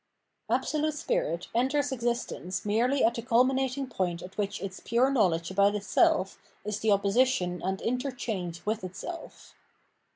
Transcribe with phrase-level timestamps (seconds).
[0.49, 5.51] Absolute Spirit enters existence merely at the cul minating point at which its pure knowledge
[5.51, 9.53] about itself is the opposition and interchange with itself.